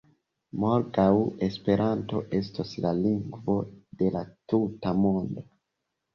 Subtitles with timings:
[0.61, 1.11] Morgaŭ
[1.47, 3.59] Esperanto estos la lingvo
[4.01, 5.47] de la tuta Mondo!